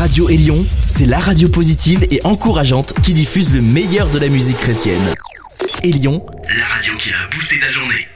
[0.00, 4.56] Radio Élion, c'est la radio positive et encourageante qui diffuse le meilleur de la musique
[4.56, 4.98] chrétienne.
[5.82, 6.24] Élion,
[6.56, 8.08] la radio qui a boosté ta journée.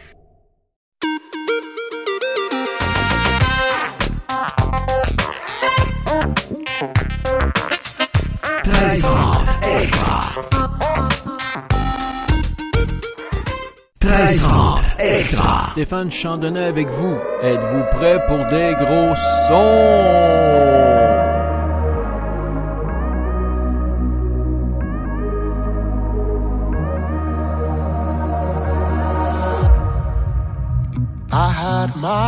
[14.23, 14.81] extra.
[14.99, 15.67] extra.
[15.73, 17.19] Stéphane Chandonnet avec vous.
[17.43, 19.15] Êtes-vous prêt pour des gros
[19.49, 21.14] sons?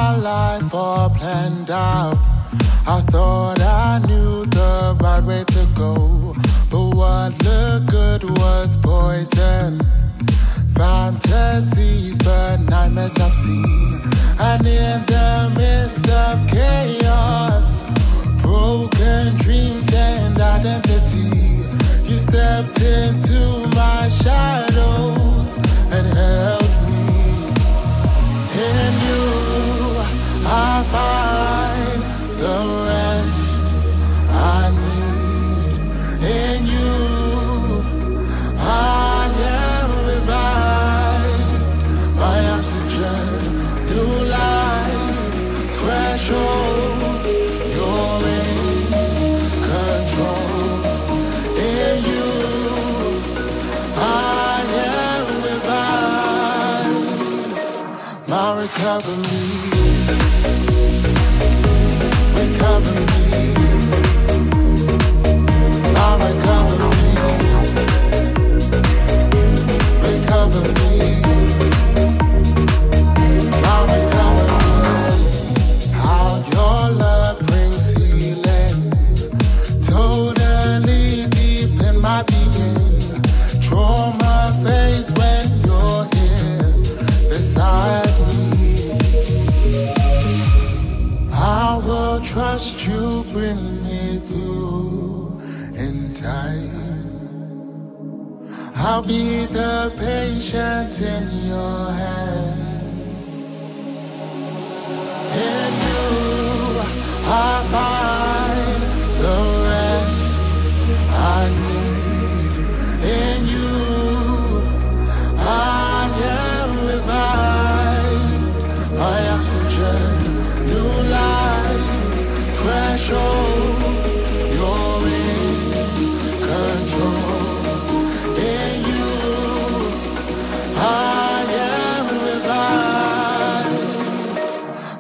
[0.07, 2.17] My life all planned out.
[2.95, 6.35] I thought I knew the right way to go.
[6.71, 9.81] But what looked good was poison.
[10.77, 14.01] Fantasies, but nightmares I've seen.
[14.49, 16.07] And in the midst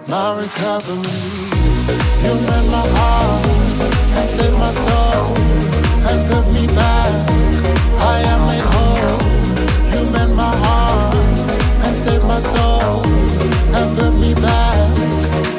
[0.08, 1.02] My recovery,
[2.22, 3.44] you mend my heart
[4.14, 5.36] and save my soul
[6.06, 7.28] and put me back.
[7.98, 9.18] I am made whole.
[9.90, 11.16] You mend my heart
[11.84, 13.04] and save my soul
[13.74, 14.78] and put me back.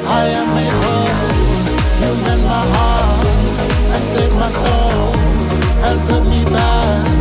[0.06, 1.12] I am made whole.
[2.00, 3.26] You mend my heart
[3.92, 5.14] and save my soul
[5.84, 7.17] and put me back.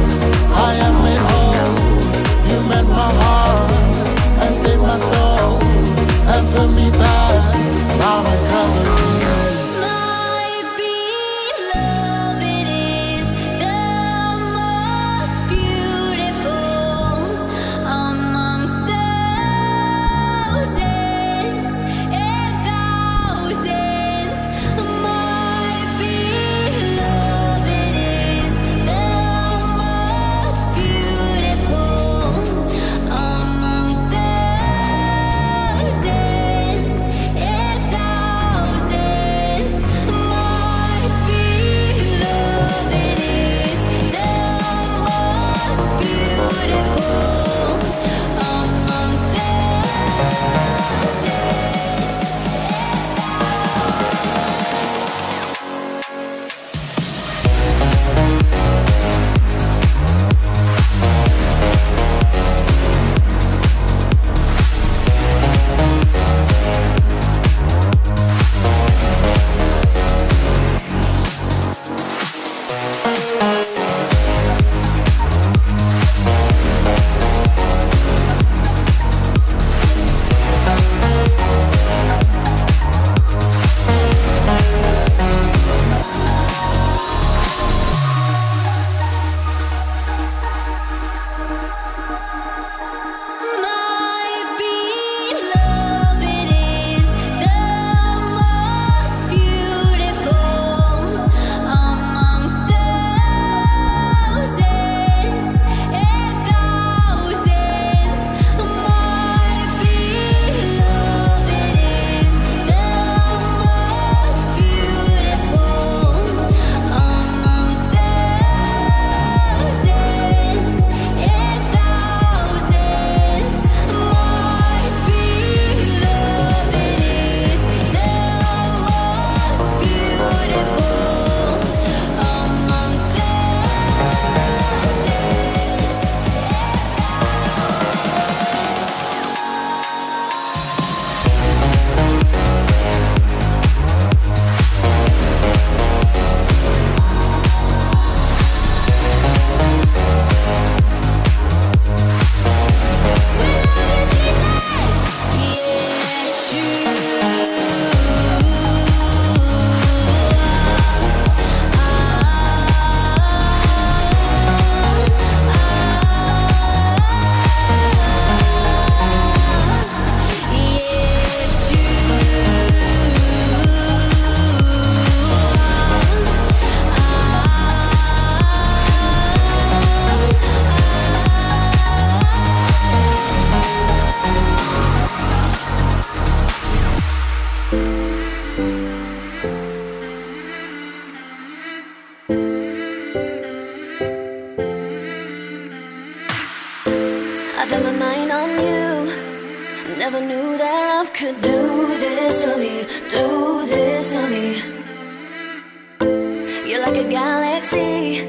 [206.88, 208.20] Like a galaxy,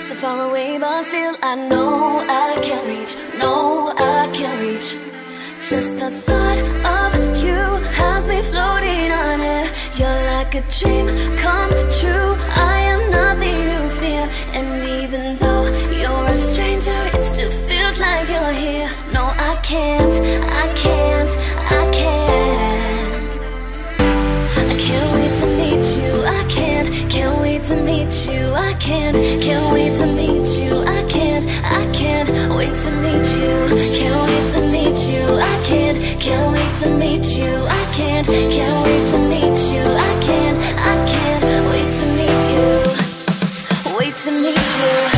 [0.00, 4.96] so far away, but still I know I can't reach, no, I can't reach.
[5.68, 6.58] Just the thought
[6.96, 7.60] of you
[8.00, 9.66] has me floating on air.
[9.98, 11.06] You're like a dream
[11.36, 12.32] come true.
[12.72, 14.24] I am nothing to fear,
[14.56, 14.68] and
[15.02, 15.66] even though
[16.00, 17.52] you're a stranger, it still
[29.00, 30.82] can't, wait to meet you.
[30.82, 33.52] I can't, I can't wait to meet you.
[33.98, 35.24] Can't wait to meet you.
[35.38, 37.52] I can't, can't wait to meet you.
[37.66, 39.82] I can't, can't wait to meet you.
[39.82, 42.68] I can't, I can't wait to meet you.
[43.98, 45.09] Wait to meet you.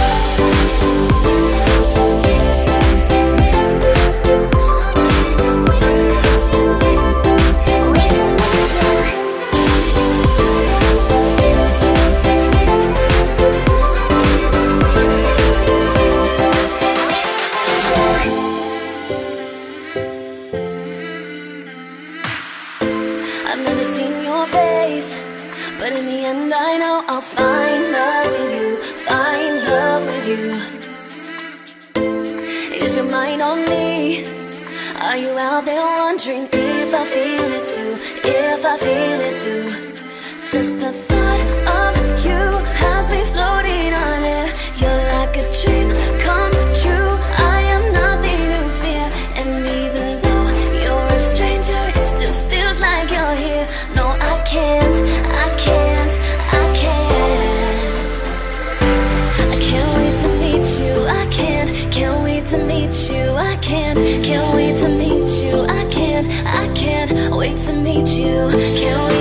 [67.57, 69.12] To meet you.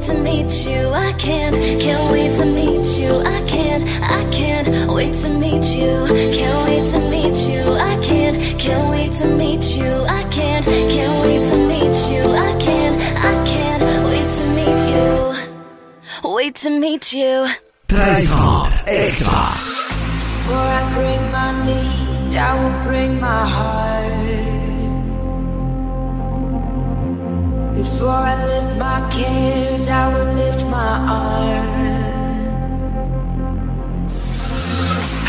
[0.00, 0.88] Wait to meet you.
[0.88, 3.12] I can't, can't wait to meet you.
[3.18, 6.06] I can't, I can't wait to meet you.
[6.32, 7.72] Can't wait to meet you.
[7.74, 10.04] I can't, can't wait to meet you.
[10.08, 12.22] I can't, can't wait to meet you.
[12.32, 16.34] I can't, I can't wait to meet you.
[16.34, 17.46] Wait to meet you.
[17.88, 18.08] 13
[18.86, 19.30] extra.
[19.30, 23.99] Before I bring my need, I will bring my heart.
[27.80, 30.94] Before I lift my cares, I will lift my
[31.24, 32.12] arms.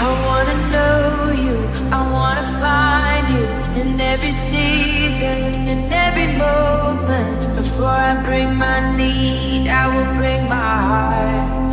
[0.05, 1.57] I wanna know you,
[1.99, 3.45] I wanna find you
[3.81, 5.37] in every season,
[5.71, 7.39] in every moment.
[7.55, 11.70] Before I bring my need, I will bring my heart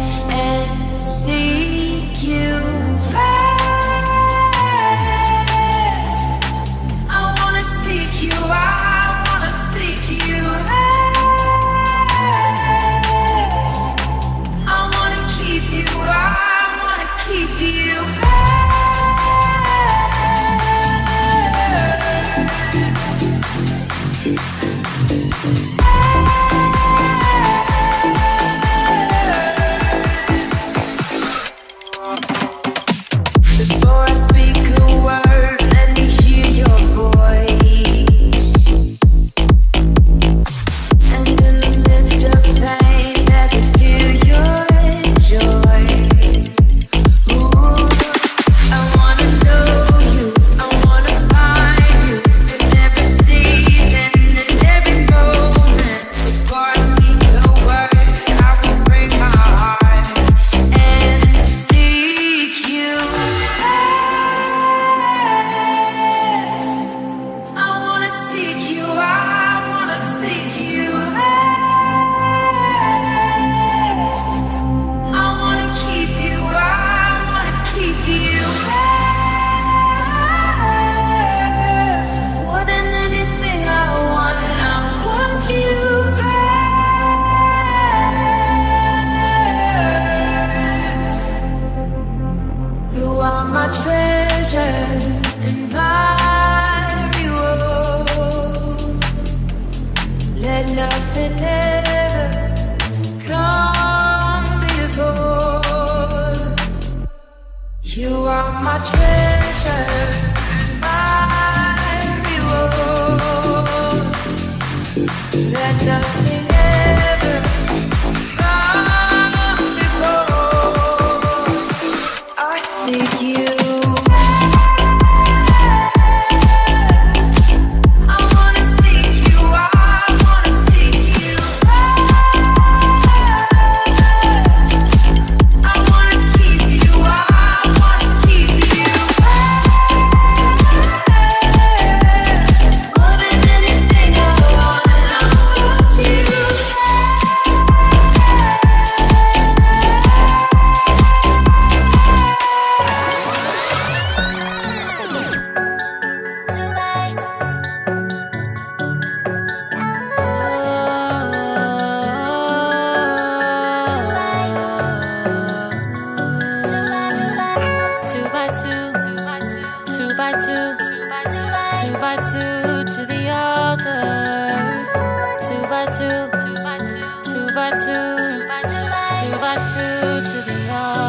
[180.31, 181.08] to the heart.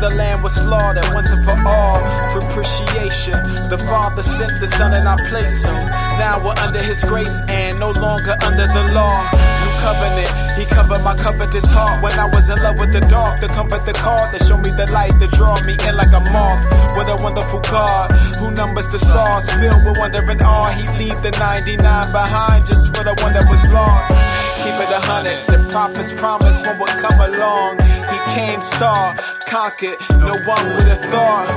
[0.00, 2.00] the lamb was slaughtered once and for all
[2.32, 3.36] through appreciation.
[3.68, 5.76] The Father sent the Son and I placed him.
[6.16, 9.28] Now we're under his grace and no longer under the law.
[9.60, 12.00] New covenant, he covered my covetous heart.
[12.00, 14.72] When I was in love with the dark, the comfort, the call that showed me
[14.72, 16.64] the light, that draw me in like a moth.
[16.96, 18.08] What a wonderful God
[18.40, 20.72] who numbers the stars, filled with wonder and awe.
[20.72, 21.76] He leave the 99
[22.08, 24.16] behind just for the one that was lost.
[24.64, 27.80] Keep it a hundred, the prophets promised one would come along.
[27.84, 29.12] He came, saw,
[29.50, 29.98] conquered.
[30.10, 31.50] No one would have thought,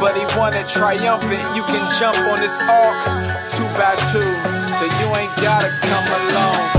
[0.00, 1.54] but he won it triumphant.
[1.54, 2.98] You can jump on this ark,
[3.54, 4.26] two by two,
[4.74, 6.77] so you ain't gotta come alone.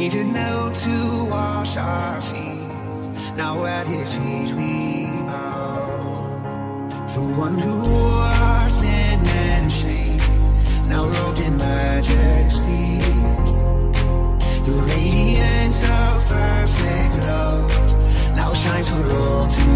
[0.00, 3.04] needed now to wash our feet.
[3.36, 7.04] Now at his feet we bow.
[7.14, 10.16] The one who wore our sin and shame,
[10.88, 12.98] now robed in majesty.
[14.68, 17.70] The radiance of perfect love
[18.34, 19.69] now shines for all to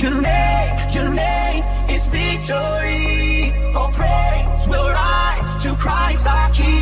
[0.00, 3.52] Your name, your name is victory.
[3.74, 6.79] All praise will rise to Christ our King.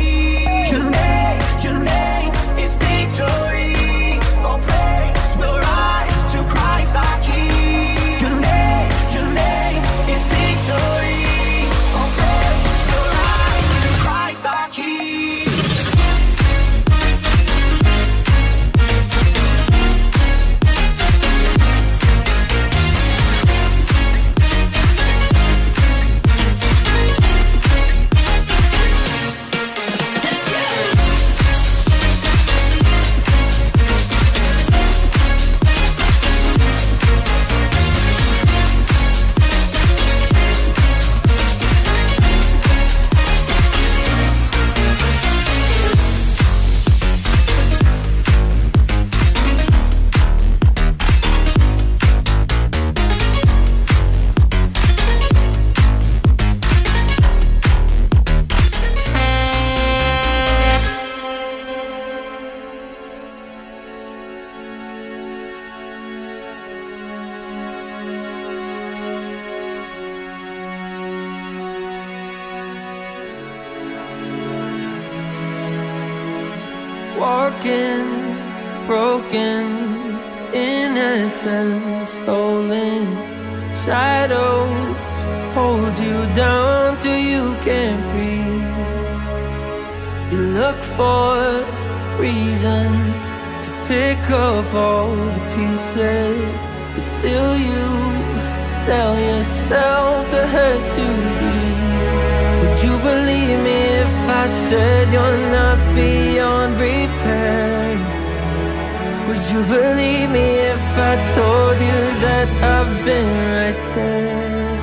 [109.39, 114.81] Would you believe me if I told you that I've been right there?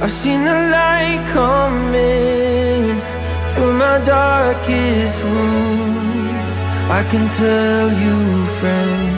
[0.00, 3.00] I've seen the light coming
[3.54, 6.54] to my darkest wounds.
[6.98, 9.16] I can tell you, friend,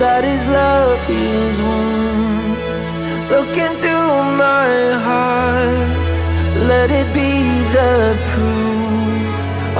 [0.00, 2.88] that is love heals wounds.
[3.34, 3.94] Look into
[4.44, 4.70] my
[5.08, 6.12] heart,
[6.70, 7.32] let it be
[7.74, 8.77] the proof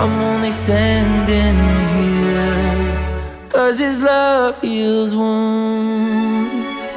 [0.00, 1.56] I'm only standing
[1.96, 6.92] here Cause his love heals wounds.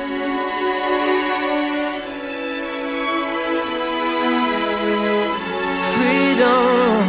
[5.93, 7.01] Freedom,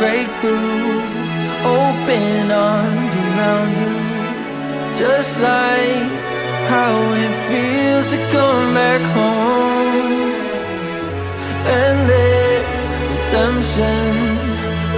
[0.00, 1.18] breakthrough
[1.64, 3.94] Open arms around you.
[4.96, 6.08] Just like
[6.72, 10.32] how it feels to come back home.
[11.66, 12.78] Endless
[13.10, 14.37] redemption.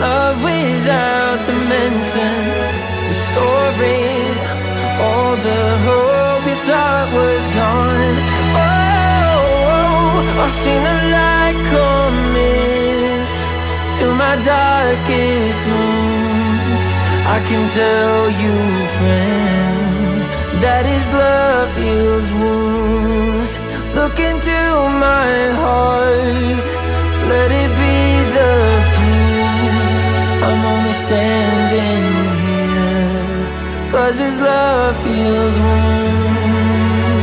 [0.00, 2.36] Love without dimension.
[3.12, 4.34] Restoring
[5.04, 8.16] all the hope we thought was gone.
[8.64, 13.20] Oh, I've seen the light coming
[13.98, 16.90] To my darkest wounds
[17.34, 18.54] I can tell you,
[18.96, 19.60] friend
[20.60, 23.58] that His love heals wounds.
[23.94, 24.58] Look into
[25.06, 26.64] my heart.
[27.32, 28.00] Let it be
[28.36, 28.79] the
[31.10, 32.06] standing
[32.46, 33.42] here
[33.90, 37.18] Cause this love feels warm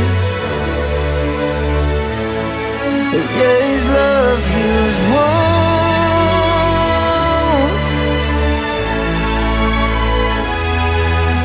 [3.40, 5.48] Yeah, his love feels warm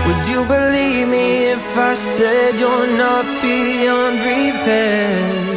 [0.07, 1.27] Would you believe me
[1.57, 5.52] if I said you're not beyond repair?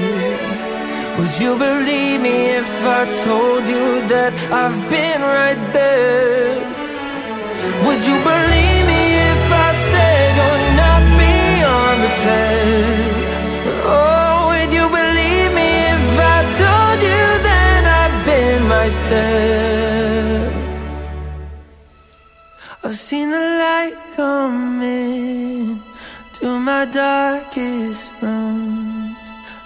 [1.26, 6.54] Would you believe me if I told you that I've been right there?
[7.86, 13.10] Would you believe me if I said you're not beyond repair?
[13.90, 20.46] Oh, would you believe me if I told you that I've been right there?
[22.84, 25.82] I've seen the light come in
[26.36, 28.85] to my darkest room.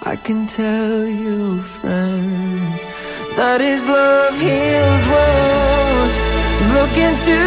[0.10, 2.82] I can tell you, friends,
[3.38, 6.16] that his love heals wounds.
[6.74, 7.40] Look into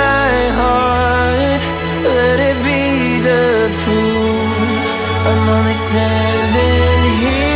[0.00, 1.62] my heart,
[2.02, 4.88] let it be the proof.
[5.28, 7.47] I'm only standing here.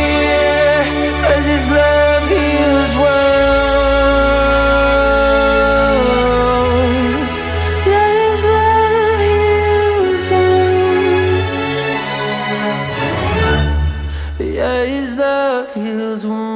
[15.65, 16.52] feels warm.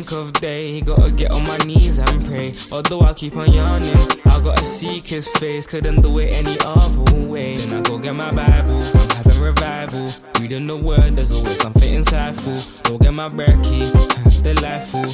[0.00, 0.80] Brink of day.
[0.80, 2.52] Gotta get on my knees and pray.
[2.72, 5.66] Although I keep on yawning, I gotta seek his face.
[5.66, 7.54] Couldn't do it any other way.
[7.54, 10.10] Then I go get my Bible, I'm having revival.
[10.40, 12.88] Reading the word, there's always something insightful.
[12.88, 15.04] Go get my brekkie, delightful.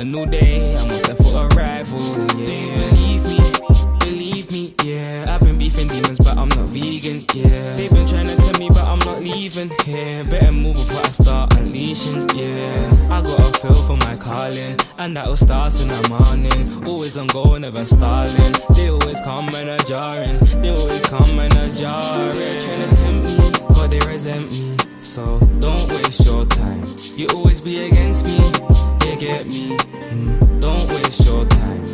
[0.00, 1.98] A new day, I'm all set for arrival.
[2.38, 2.44] Yeah.
[2.44, 3.93] Do you believe me?
[4.04, 5.24] Believe me, yeah.
[5.28, 7.74] I've been beefing demons, but I'm not vegan, yeah.
[7.74, 10.24] They've been trying to tell me, but I'm not leaving here.
[10.24, 13.08] Better move before I start unleashing, yeah.
[13.10, 16.86] I got a feel for my calling, and that'll start in the morning.
[16.86, 18.52] Always on go, never stalling.
[18.76, 20.38] They always come and a jarring.
[20.60, 22.32] They always come and a jarring.
[22.32, 24.76] They're trying to tempt me, but they resent me.
[24.98, 26.84] So don't waste your time.
[27.16, 29.76] You always be against me, you get me.
[29.78, 31.84] Mm, don't waste your time.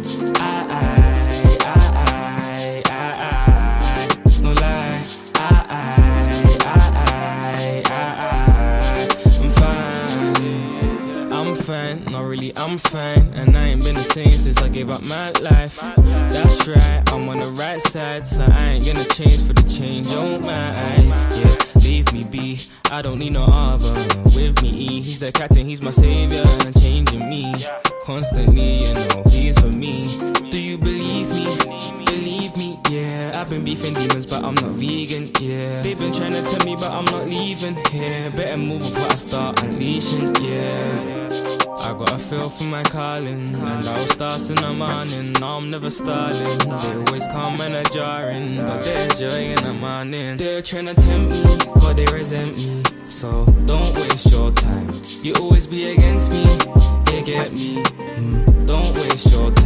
[0.41, 0.90] I, I,
[11.71, 12.05] fine.
[12.05, 13.33] Not really, I'm fine.
[13.35, 15.81] And I ain't been the same since I gave up my life.
[16.35, 20.07] That's right, I'm on the right side, so I ain't gonna change for the change.
[20.11, 20.97] Oh my,
[21.39, 22.59] yeah leave me be.
[22.91, 23.93] I don't need no other
[24.37, 24.71] with me.
[25.03, 27.53] He's the captain, he's my savior, and changing me
[28.05, 28.85] constantly.
[28.85, 30.05] You know, he's for me.
[30.51, 31.45] Do you believe me?
[32.07, 33.41] Believe me, yeah.
[33.41, 35.83] I've been beefing demons, but I'm not vegan, yeah.
[35.83, 38.29] They've been trying to tell me, but I'm not leaving yeah.
[38.31, 41.20] Better move before I start unleashing, yeah.
[41.83, 45.33] I got a feel for my calling, and I'll start in the morning.
[45.41, 46.59] No, I'm never stalling.
[46.59, 50.37] They always come and a jarring, but there's joy in the morning.
[50.37, 51.43] They're trying to tempt me,
[51.77, 52.83] but they resent me.
[53.03, 54.91] So don't waste your time.
[55.23, 56.43] You always be against me,
[57.13, 57.83] you get me.
[57.83, 59.60] Mm, don't waste your time.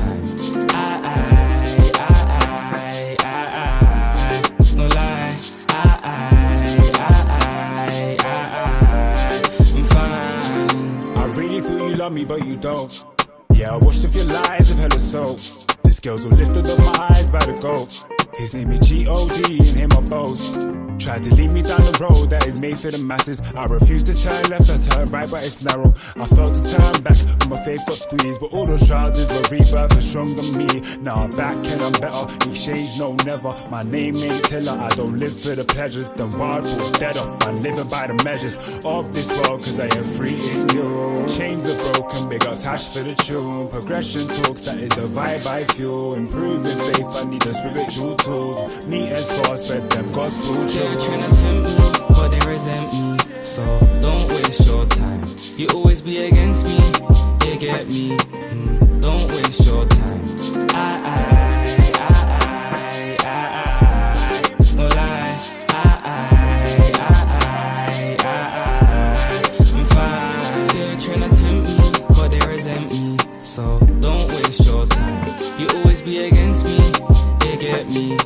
[12.04, 13.02] Loved me, but you don't.
[13.54, 15.36] Yeah, I watched a few lives of hella soul.
[15.84, 17.88] This girl's all lifted up my eyes by the goal.
[18.36, 19.58] His name is G.O.D.
[19.70, 20.54] and him I boast.
[21.04, 23.38] Tried to lead me down the road that is made for the masses.
[23.54, 25.92] I refused to turn left, I turned right, but it's narrow.
[26.16, 28.40] I felt to turn back, but my faith got squeezed.
[28.40, 30.80] But all those charges were rebirth and stronger me.
[31.04, 32.24] Now I'm back and I'm better.
[32.48, 33.52] Exchange, no, never.
[33.68, 34.72] My name ain't Tiller.
[34.72, 36.08] I don't live for the pleasures.
[36.08, 37.36] The wild thoughts dead off.
[37.44, 41.28] I'm living by the measures of this world, cause I am free in you.
[41.28, 43.68] Chains are broken, big Tash for the tune.
[43.68, 46.14] Progression talks, that is the vibe I feel.
[46.14, 48.86] Improving faith, I need the spiritual tools.
[48.86, 50.64] Neat as far, spread them gospel
[50.94, 51.74] They're trying to tempt me,
[52.11, 53.18] but they resent me.
[53.40, 53.64] So
[54.00, 55.24] don't waste your time.
[55.57, 56.76] You always be against me,
[57.44, 58.16] you get me.
[58.16, 60.22] Mm, don't waste your time.
[60.70, 61.18] I, I,
[61.98, 65.37] I, I, I, I, no lie.
[65.68, 67.18] I, I, I, I,
[68.04, 68.37] I, I,
[69.74, 70.66] I'm fine.
[70.68, 73.16] They're trying to tempt me, but they resent me.
[73.37, 75.35] So don't waste your time.
[75.59, 78.16] You always be against me, you get me.